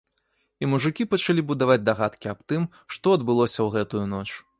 І 0.63 0.69
мужыкі 0.71 1.05
пачалі 1.11 1.43
будаваць 1.51 1.83
дагадкі 1.89 2.31
аб 2.33 2.41
тым, 2.53 2.63
што 2.97 3.13
адбылося 3.17 3.55
ў 3.61 3.69
гэтую 3.77 4.05
ноч. 4.15 4.27